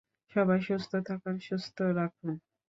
[0.35, 2.33] সবাই সুস্থ থাকুন, সুস্থ রাখুন।